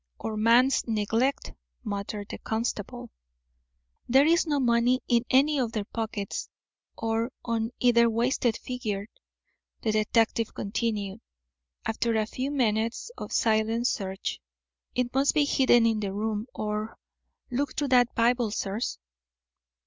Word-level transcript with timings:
"Or 0.17 0.35
man's 0.35 0.87
neglect," 0.87 1.53
muttered 1.83 2.29
the 2.29 2.39
constable. 2.39 3.11
"There 4.09 4.25
is 4.25 4.47
no 4.47 4.59
money 4.59 4.99
in 5.07 5.25
any 5.29 5.59
of 5.59 5.73
their 5.73 5.85
pockets, 5.85 6.49
or 6.97 7.31
on 7.45 7.69
either 7.79 8.09
wasted 8.09 8.57
figure," 8.57 9.05
the 9.83 9.91
detective 9.91 10.55
continued, 10.55 11.21
after 11.85 12.15
a 12.15 12.25
few 12.25 12.49
minutes 12.49 13.11
of 13.15 13.31
silent 13.31 13.85
search. 13.85 14.41
"It 14.95 15.13
must 15.13 15.35
be 15.35 15.45
hidden 15.45 15.85
in 15.85 15.99
the 15.99 16.11
room, 16.13 16.47
or 16.51 16.97
look 17.51 17.75
through 17.77 17.89
that 17.89 18.15
Bible, 18.15 18.49
sirs." 18.49 18.97